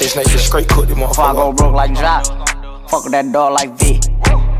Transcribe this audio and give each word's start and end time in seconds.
six 0.00 0.14
niggas 0.14 0.38
straight 0.38 0.68
cook 0.68 0.88
them 0.88 1.00
Before 1.00 1.24
I 1.24 1.32
go 1.34 1.52
broke 1.52 1.74
like 1.74 1.94
Jock, 1.94 2.24
fuck 2.88 3.04
that 3.10 3.30
dog 3.32 3.52
like 3.52 3.70
V. 3.78 4.00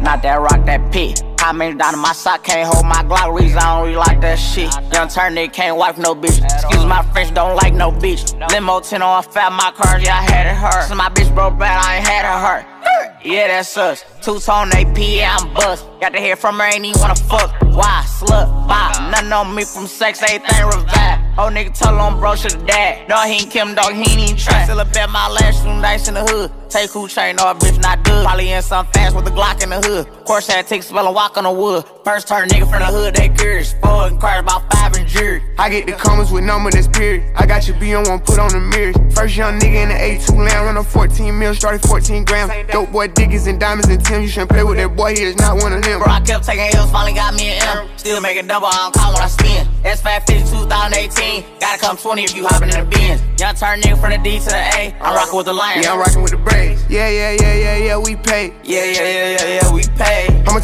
Not 0.00 0.22
that 0.22 0.40
rock, 0.40 0.64
that 0.66 0.92
P. 0.92 1.14
How 1.38 1.52
many 1.52 1.76
down 1.76 1.94
in 1.94 2.00
my 2.00 2.12
sock 2.12 2.44
can't 2.44 2.68
hold 2.72 2.86
my 2.86 3.02
Glock? 3.04 3.38
Reason 3.38 3.58
I 3.58 3.76
don't 3.76 3.84
really 3.86 3.96
like 3.96 4.20
that 4.20 4.36
shit. 4.36 4.72
Young 4.92 5.08
turn 5.08 5.34
nigga 5.34 5.52
can't 5.52 5.76
wipe 5.76 5.98
no 5.98 6.14
bitch. 6.14 6.42
Excuse 6.42 6.84
my 6.84 7.02
French, 7.12 7.34
don't 7.34 7.56
like 7.56 7.74
no 7.74 7.90
bitch. 7.90 8.22
Limo 8.50 8.80
10 8.80 9.02
on 9.02 9.22
fat, 9.22 9.52
my 9.52 9.70
cars, 9.72 10.02
yeah, 10.02 10.18
I 10.18 10.22
had 10.22 10.46
it 10.46 10.54
hurt. 10.54 10.86
Since 10.86 10.96
my 10.96 11.08
bitch 11.08 11.34
broke 11.34 11.58
bad, 11.58 11.84
I 11.84 11.96
ain't 11.96 12.06
had 12.06 12.24
it 12.24 12.40
hurt. 12.46 13.24
Yeah, 13.24 13.48
that's 13.48 13.76
us. 13.76 14.04
Two 14.22 14.38
tone 14.38 14.70
AP, 14.72 14.96
yeah, 14.98 15.36
I'm 15.38 15.52
bust. 15.54 15.86
Got 16.00 16.12
to 16.12 16.20
hear 16.20 16.36
from 16.36 16.58
her, 16.58 16.64
ain't 16.64 16.84
even 16.84 17.00
wanna 17.00 17.14
fuck. 17.14 17.50
Why? 17.62 18.04
Slut, 18.06 18.48
bop. 18.68 19.10
Nothing 19.10 19.32
on 19.32 19.54
me 19.54 19.64
from 19.64 19.86
sex, 19.86 20.22
everything 20.22 20.66
revive. 20.66 21.15
Oh, 21.38 21.50
nigga, 21.52 21.76
tell 21.76 21.92
him 21.92 22.18
bro 22.18 22.34
should've 22.34 22.66
died. 22.66 23.06
No, 23.10 23.20
he 23.22 23.34
ain't 23.34 23.50
Kim, 23.50 23.74
dog, 23.74 23.92
he 23.92 24.00
ain't 24.00 24.20
even 24.20 24.36
try. 24.36 24.64
Still 24.64 24.80
a 24.80 24.86
bet 24.86 25.10
my 25.10 25.28
last 25.28 25.62
two 25.62 25.68
nights 25.68 26.08
in 26.08 26.14
the 26.14 26.24
hood. 26.24 26.50
Take 26.70 26.90
who 26.90 27.06
chain, 27.08 27.36
no, 27.36 27.50
a 27.50 27.54
bitch 27.54 27.80
not 27.82 28.02
good. 28.04 28.24
Probably 28.24 28.52
in 28.52 28.62
some 28.62 28.86
fast 28.86 29.14
with 29.14 29.26
a 29.28 29.30
Glock 29.30 29.62
in 29.62 29.68
the 29.68 29.80
hood. 29.80 30.06
Course 30.24 30.46
had 30.46 30.66
take 30.66 30.82
spell 30.82 31.06
and 31.06 31.14
walk 31.14 31.36
on 31.36 31.44
the 31.44 31.52
wood. 31.52 31.84
First 32.04 32.26
turn 32.26 32.48
nigga 32.48 32.68
from 32.70 32.80
the 32.80 32.86
hood, 32.86 33.14
they 33.14 33.28
curious. 33.28 33.74
Four 33.82 34.08
and 34.08 34.18
cars 34.18 34.40
about 34.40 34.72
five 34.72 34.96
and 34.96 35.06
jury. 35.06 35.42
I 35.58 35.68
get 35.68 35.86
the 35.86 35.92
comments 35.92 36.32
with 36.32 36.42
number 36.42 36.70
that's 36.70 36.88
period. 36.88 37.22
I 37.36 37.44
got 37.44 37.68
your 37.68 37.78
B 37.78 37.94
on 37.94 38.04
one, 38.08 38.20
put 38.20 38.38
on 38.38 38.50
the 38.50 38.60
mirrors. 38.60 38.96
First 39.14 39.36
young 39.36 39.58
nigga 39.60 39.82
in 39.82 39.88
the 39.90 39.94
A2 39.94 40.38
land, 40.38 40.64
run 40.64 40.76
a 40.78 40.82
14 40.82 41.38
mil, 41.38 41.54
started 41.54 41.82
14 41.82 42.24
grams. 42.24 42.50
Dope 42.72 42.90
boy 42.90 43.08
diggies 43.08 43.46
and 43.46 43.60
diamonds 43.60 43.88
and 43.88 44.02
Tim. 44.02 44.22
You 44.22 44.28
shouldn't 44.28 44.50
play 44.50 44.64
with 44.64 44.78
that 44.78 44.96
boy, 44.96 45.14
he 45.14 45.22
is 45.22 45.36
not 45.36 45.58
one 45.58 45.74
of 45.74 45.82
them. 45.82 46.00
Bro, 46.00 46.10
I 46.10 46.20
kept 46.20 46.44
taking 46.44 46.74
L's, 46.74 46.90
finally 46.90 47.12
got 47.12 47.34
me 47.34 47.48
an 47.50 47.62
M. 47.78 47.88
Still 47.98 48.22
making 48.22 48.46
double, 48.46 48.68
I 48.68 48.88
don't 48.88 48.94
call 48.94 49.12
when 49.12 49.22
I 49.22 49.28
spin. 49.28 49.66
S550 49.84 50.55
2018. 50.90 51.44
Gotta 51.58 51.80
come 51.80 51.96
20 51.96 52.22
if 52.22 52.36
you 52.36 52.46
hopping 52.46 52.70
in 52.70 52.78
the 52.78 52.86
Benz. 52.86 53.20
Young 53.40 53.54
turn 53.54 53.80
nigga 53.80 54.00
from 54.00 54.10
the 54.10 54.18
D 54.18 54.38
to 54.38 54.46
the 54.46 54.56
A. 54.56 54.94
I'm 55.00 55.14
rocking 55.14 55.36
with 55.36 55.46
the 55.46 55.52
Lions. 55.52 55.84
Yeah, 55.84 55.92
I'm 55.92 55.98
rocking 55.98 56.22
with 56.22 56.30
the 56.30 56.38
Braves. 56.38 56.84
Yeah, 56.88 57.08
yeah, 57.08 57.36
yeah, 57.40 57.54
yeah, 57.54 57.76
yeah, 57.76 57.98
we 57.98 58.14
pay. 58.16 58.54
Yeah, 58.62 58.84
yeah, 58.84 59.02
yeah, 59.02 59.36
yeah, 59.36 59.60
yeah, 59.62 59.74
we 59.74 59.82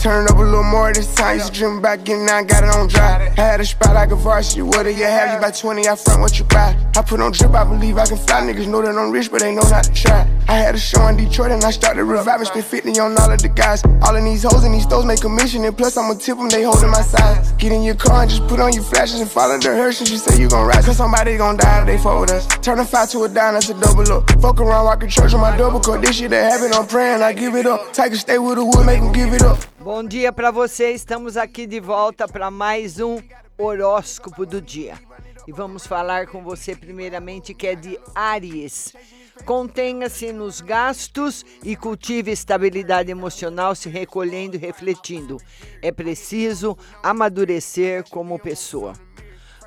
turn 0.00 0.26
up 0.26 0.36
a 0.36 0.42
little 0.42 0.62
more 0.62 0.92
this 0.92 1.14
time. 1.14 1.36
Used 1.36 1.52
to 1.52 1.58
dream 1.60 1.78
about 1.78 2.04
getting 2.04 2.28
out, 2.28 2.48
got 2.48 2.64
it 2.64 2.70
on 2.70 2.88
dry. 2.88 3.32
I 3.36 3.40
had 3.40 3.60
a 3.60 3.64
spot 3.64 3.94
like 3.94 4.10
a 4.10 4.16
varsity. 4.16 4.62
What 4.62 4.84
do 4.84 4.90
you 4.90 5.04
have? 5.04 5.34
You 5.34 5.40
buy 5.40 5.50
20, 5.50 5.86
I 5.88 5.96
front 5.96 6.20
what 6.22 6.38
you 6.38 6.44
buy. 6.46 6.76
I 6.96 7.02
put 7.02 7.20
on 7.20 7.32
drip, 7.32 7.52
I 7.52 7.64
believe 7.64 7.98
I 7.98 8.06
can 8.06 8.16
fly. 8.16 8.40
Niggas 8.40 8.66
know 8.66 8.82
that 8.82 8.96
I'm 8.96 9.10
rich, 9.10 9.30
but 9.30 9.40
they 9.40 9.54
know 9.54 9.62
not 9.68 9.84
to 9.84 9.92
try. 9.92 10.26
I 10.48 10.54
had 10.54 10.74
a 10.74 10.78
show 10.78 11.06
in 11.08 11.16
Detroit 11.16 11.52
and 11.52 11.62
I 11.62 11.70
started 11.70 12.04
reviving. 12.04 12.46
Spent 12.46 12.64
50 12.64 12.98
on 12.98 13.16
all 13.18 13.30
of 13.30 13.40
the 13.40 13.48
guys. 13.48 13.84
All 14.02 14.16
of 14.16 14.24
these 14.24 14.42
hoes 14.42 14.64
and 14.64 14.74
these 14.74 14.84
stores 14.84 15.04
make 15.04 15.20
commission. 15.20 15.64
And 15.64 15.76
plus, 15.76 15.96
I'ma 15.96 16.14
tip 16.14 16.38
them, 16.38 16.48
they 16.48 16.62
holding 16.62 16.90
my 16.90 17.02
size. 17.02 17.52
Get 17.52 17.72
in 17.72 17.82
your 17.82 17.94
car 17.94 18.22
and 18.22 18.30
just 18.30 18.46
put 18.48 18.58
on 18.60 18.72
your 18.72 18.82
flashes 18.82 19.20
and 19.20 19.30
follow 19.30 19.58
the 19.58 19.68
Hershey's. 19.68 20.10
You 20.10 20.18
say 20.18 20.40
you 20.40 20.48
gon' 20.48 20.66
ride, 20.66 20.84
cause 20.84 20.96
somebody 20.96 21.36
gon' 21.36 21.56
die 21.56 21.80
if 21.80 21.86
they 21.86 22.20
with 22.20 22.30
us. 22.30 22.46
Turn 22.58 22.78
a 22.78 22.84
five 22.84 23.10
to 23.10 23.24
a 23.24 23.28
dime, 23.28 23.54
that's 23.54 23.68
a 23.68 23.74
double 23.74 24.10
up. 24.12 24.30
Fuck 24.40 24.60
around, 24.60 24.86
walking 24.86 25.08
church 25.08 25.34
on 25.34 25.40
my 25.40 25.56
double 25.56 25.80
cut. 25.80 26.00
This 26.02 26.16
shit 26.16 26.30
that 26.30 26.52
happen, 26.52 26.72
I'm 26.72 26.86
praying, 26.86 27.22
I 27.22 27.32
give 27.32 27.54
it 27.54 27.66
up. 27.66 27.92
Tiger 27.92 28.16
stay 28.16 28.38
with 28.38 28.56
the 28.56 28.64
wood, 28.64 28.86
make 28.86 29.00
'em 29.00 29.12
give 29.12 29.32
it 29.32 29.42
up. 29.42 29.58
Bom 29.82 30.04
dia 30.04 30.30
para 30.30 30.50
você. 30.50 30.90
Estamos 30.90 31.38
aqui 31.38 31.66
de 31.66 31.80
volta 31.80 32.28
para 32.28 32.50
mais 32.50 33.00
um 33.00 33.18
horóscopo 33.56 34.44
do 34.44 34.60
dia. 34.60 35.00
E 35.46 35.52
vamos 35.52 35.86
falar 35.86 36.26
com 36.26 36.44
você 36.44 36.76
primeiramente 36.76 37.54
que 37.54 37.66
é 37.66 37.74
de 37.74 37.98
Áries. 38.14 38.94
Contenha-se 39.46 40.34
nos 40.34 40.60
gastos 40.60 41.46
e 41.64 41.74
cultive 41.74 42.30
estabilidade 42.30 43.10
emocional, 43.10 43.74
se 43.74 43.88
recolhendo 43.88 44.54
e 44.54 44.58
refletindo. 44.58 45.38
É 45.80 45.90
preciso 45.90 46.76
amadurecer 47.02 48.04
como 48.10 48.38
pessoa. 48.38 48.92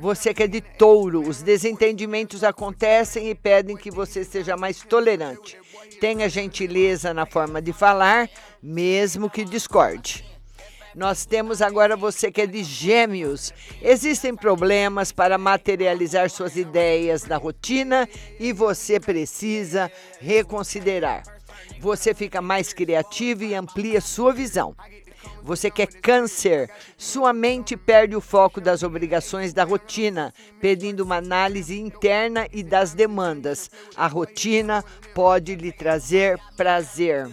Você 0.00 0.32
que 0.32 0.42
é 0.42 0.46
de 0.46 0.62
touro, 0.62 1.20
os 1.20 1.42
desentendimentos 1.42 2.42
acontecem 2.42 3.28
e 3.28 3.34
pedem 3.34 3.76
que 3.76 3.90
você 3.90 4.24
seja 4.24 4.56
mais 4.56 4.80
tolerante. 4.80 5.58
Tenha 6.00 6.26
gentileza 6.26 7.12
na 7.12 7.26
forma 7.26 7.60
de 7.60 7.70
falar, 7.70 8.26
mesmo 8.62 9.28
que 9.28 9.44
discorde. 9.44 10.24
Nós 10.94 11.26
temos 11.26 11.60
agora 11.60 11.96
você 11.96 12.32
que 12.32 12.40
é 12.40 12.46
de 12.46 12.64
gêmeos. 12.64 13.52
Existem 13.82 14.34
problemas 14.34 15.12
para 15.12 15.36
materializar 15.36 16.30
suas 16.30 16.56
ideias 16.56 17.26
na 17.26 17.36
rotina 17.36 18.08
e 18.40 18.54
você 18.54 18.98
precisa 18.98 19.92
reconsiderar. 20.18 21.22
Você 21.78 22.14
fica 22.14 22.40
mais 22.40 22.72
criativo 22.72 23.44
e 23.44 23.54
amplia 23.54 24.00
sua 24.00 24.32
visão. 24.32 24.74
Você 25.42 25.70
quer 25.70 25.86
câncer, 25.86 26.70
sua 26.96 27.32
mente 27.32 27.76
perde 27.76 28.14
o 28.14 28.20
foco 28.20 28.60
das 28.60 28.82
obrigações 28.82 29.52
da 29.52 29.64
rotina, 29.64 30.34
pedindo 30.60 31.00
uma 31.00 31.16
análise 31.16 31.78
interna 31.78 32.46
e 32.52 32.62
das 32.62 32.94
demandas. 32.94 33.70
A 33.96 34.06
rotina 34.06 34.84
pode 35.14 35.54
lhe 35.54 35.72
trazer 35.72 36.38
prazer. 36.56 37.28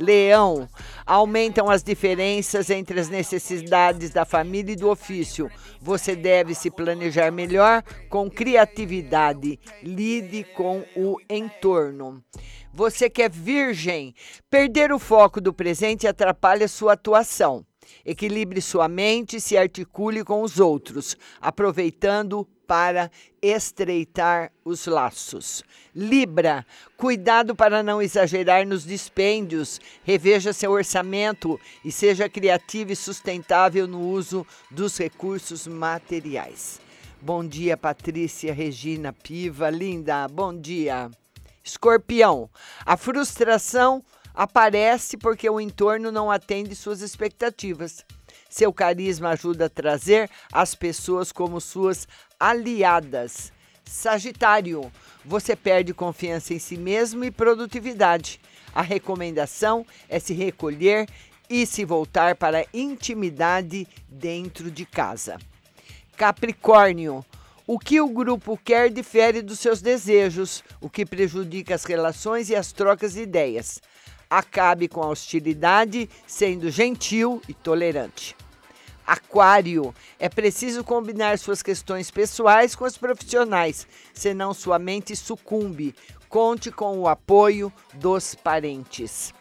Leão, 0.00 0.66
aumentam 1.04 1.68
as 1.68 1.82
diferenças 1.82 2.70
entre 2.70 2.98
as 2.98 3.10
necessidades 3.10 4.10
da 4.10 4.24
família 4.24 4.72
e 4.72 4.76
do 4.76 4.88
ofício. 4.88 5.50
Você 5.78 6.16
deve 6.16 6.54
se 6.54 6.70
planejar 6.70 7.30
melhor 7.30 7.82
com 8.08 8.30
criatividade. 8.30 9.60
Lide 9.82 10.44
com 10.56 10.82
o 10.96 11.16
entorno. 11.28 12.24
Você 12.72 13.10
que 13.10 13.22
é 13.22 13.28
virgem, 13.28 14.14
perder 14.48 14.90
o 14.90 14.98
foco 14.98 15.40
do 15.40 15.52
presente 15.52 16.06
atrapalha 16.06 16.66
sua 16.66 16.94
atuação. 16.94 17.64
Equilibre 18.04 18.62
sua 18.62 18.88
mente 18.88 19.36
e 19.36 19.40
se 19.40 19.56
articule 19.56 20.24
com 20.24 20.42
os 20.42 20.58
outros, 20.58 21.16
aproveitando 21.40 22.48
para 22.70 23.10
estreitar 23.42 24.52
os 24.64 24.86
laços. 24.86 25.64
Libra, 25.92 26.64
cuidado 26.96 27.52
para 27.56 27.82
não 27.82 28.00
exagerar 28.00 28.64
nos 28.64 28.84
dispêndios, 28.84 29.80
reveja 30.04 30.52
seu 30.52 30.70
orçamento 30.70 31.58
e 31.84 31.90
seja 31.90 32.28
criativo 32.28 32.92
e 32.92 32.96
sustentável 32.96 33.88
no 33.88 34.00
uso 34.00 34.46
dos 34.70 34.96
recursos 34.96 35.66
materiais. 35.66 36.80
Bom 37.20 37.44
dia, 37.44 37.76
Patrícia 37.76 38.54
Regina 38.54 39.12
Piva, 39.12 39.68
linda, 39.68 40.28
bom 40.28 40.56
dia. 40.56 41.10
Escorpião, 41.64 42.48
a 42.86 42.96
frustração 42.96 44.00
aparece 44.32 45.16
porque 45.16 45.50
o 45.50 45.60
entorno 45.60 46.12
não 46.12 46.30
atende 46.30 46.76
suas 46.76 47.00
expectativas. 47.00 48.04
Seu 48.48 48.72
carisma 48.72 49.30
ajuda 49.30 49.66
a 49.66 49.70
trazer 49.70 50.30
as 50.52 50.74
pessoas 50.74 51.32
como 51.32 51.60
suas 51.60 52.06
aliadas. 52.38 53.52
Sagitário, 53.84 54.90
você 55.24 55.56
perde 55.56 55.92
confiança 55.92 56.54
em 56.54 56.58
si 56.58 56.76
mesmo 56.76 57.24
e 57.24 57.30
produtividade. 57.30 58.40
A 58.74 58.82
recomendação 58.82 59.84
é 60.08 60.18
se 60.18 60.32
recolher 60.32 61.08
e 61.48 61.66
se 61.66 61.84
voltar 61.84 62.36
para 62.36 62.60
a 62.60 62.66
intimidade 62.72 63.88
dentro 64.08 64.70
de 64.70 64.86
casa. 64.86 65.38
Capricórnio, 66.16 67.24
o 67.66 67.78
que 67.78 68.00
o 68.00 68.08
grupo 68.08 68.56
quer 68.56 68.90
difere 68.90 69.42
dos 69.42 69.58
seus 69.58 69.82
desejos, 69.82 70.62
o 70.80 70.88
que 70.88 71.04
prejudica 71.04 71.74
as 71.74 71.84
relações 71.84 72.50
e 72.50 72.54
as 72.54 72.72
trocas 72.72 73.14
de 73.14 73.22
ideias. 73.22 73.80
Acabe 74.30 74.86
com 74.86 75.02
a 75.02 75.08
hostilidade, 75.08 76.08
sendo 76.24 76.70
gentil 76.70 77.42
e 77.48 77.52
tolerante. 77.52 78.36
Aquário, 79.04 79.92
é 80.20 80.28
preciso 80.28 80.84
combinar 80.84 81.36
suas 81.36 81.64
questões 81.64 82.12
pessoais 82.12 82.76
com 82.76 82.84
as 82.84 82.96
profissionais, 82.96 83.84
senão 84.14 84.54
sua 84.54 84.78
mente 84.78 85.16
sucumbe. 85.16 85.96
Conte 86.28 86.70
com 86.70 86.96
o 87.00 87.08
apoio 87.08 87.72
dos 87.94 88.36
parentes. 88.36 89.34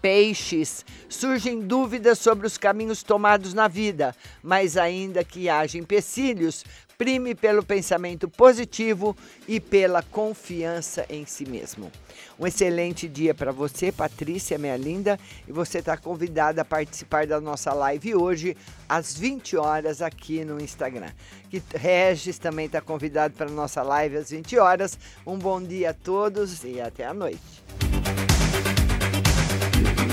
Peixes, 0.00 0.84
surgem 1.08 1.60
dúvidas 1.60 2.18
sobre 2.18 2.46
os 2.46 2.56
caminhos 2.56 3.02
tomados 3.02 3.52
na 3.52 3.66
vida, 3.66 4.14
mas 4.42 4.76
ainda 4.76 5.24
que 5.24 5.48
haja 5.48 5.78
empecilhos, 5.78 6.64
prime 6.98 7.32
pelo 7.32 7.64
pensamento 7.64 8.28
positivo 8.28 9.16
e 9.46 9.60
pela 9.60 10.02
confiança 10.02 11.06
em 11.08 11.24
si 11.24 11.48
mesmo. 11.48 11.92
Um 12.38 12.46
excelente 12.46 13.08
dia 13.08 13.32
para 13.32 13.52
você, 13.52 13.92
Patrícia, 13.92 14.58
minha 14.58 14.76
linda, 14.76 15.18
e 15.46 15.52
você 15.52 15.78
está 15.78 15.96
convidada 15.96 16.62
a 16.62 16.64
participar 16.64 17.24
da 17.24 17.40
nossa 17.40 17.72
live 17.72 18.16
hoje 18.16 18.56
às 18.88 19.16
20 19.16 19.56
horas 19.56 20.02
aqui 20.02 20.44
no 20.44 20.60
Instagram. 20.60 21.12
Que 21.48 21.62
Regis 21.74 22.38
também 22.38 22.66
está 22.66 22.80
convidado 22.80 23.34
para 23.34 23.46
a 23.46 23.52
nossa 23.52 23.80
live 23.82 24.16
às 24.16 24.30
20 24.30 24.58
horas. 24.58 24.98
Um 25.24 25.38
bom 25.38 25.62
dia 25.62 25.90
a 25.90 25.94
todos 25.94 26.64
e 26.64 26.80
até 26.80 27.06
a 27.06 27.14
noite. 27.14 27.67
Thank 29.80 30.00
you. 30.00 30.07